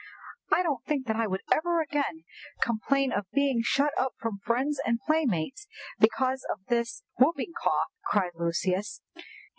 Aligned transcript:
'""I 0.57 0.63
don't 0.63 0.83
think 0.83 1.05
that 1.05 1.15
I 1.15 1.27
will 1.27 1.37
ever 1.51 1.79
again 1.79 2.23
complain 2.59 3.11
of 3.11 3.29
being 3.33 3.61
shut 3.61 3.93
up 3.99 4.13
from 4.19 4.39
friends 4.39 4.81
and 4.83 4.99
playmates 5.05 5.67
because 5.99 6.43
of 6.51 6.57
this 6.69 7.03
whooping 7.19 7.53
cough," 7.61 7.91
cried 8.03 8.31
Lucius. 8.33 9.03